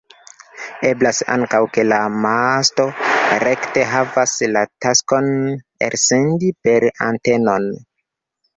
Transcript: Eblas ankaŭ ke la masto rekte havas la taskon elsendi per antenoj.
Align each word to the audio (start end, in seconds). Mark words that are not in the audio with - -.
Eblas 0.91 1.17
ankaŭ 1.33 1.59
ke 1.75 1.83
la 1.89 1.99
masto 2.23 2.87
rekte 3.45 3.85
havas 3.93 4.35
la 4.57 4.65
taskon 4.87 5.31
elsendi 5.91 6.53
per 6.67 6.91
antenoj. 7.13 7.63